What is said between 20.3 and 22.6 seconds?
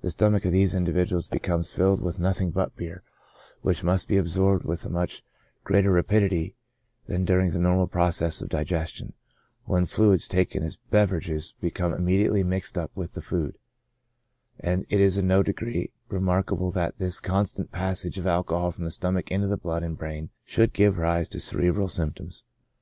should give rise to cerebral symptoms.